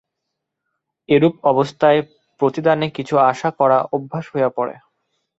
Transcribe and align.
এরূপ 1.09 1.33
অবস্থায় 1.43 1.99
প্রতিদানে 2.41 2.87
কিছু 2.97 3.15
আশা 3.31 3.49
করা 3.59 3.77
অভ্যাস 3.95 4.25
হইয়া 4.33 4.49
পড়ে। 4.57 4.75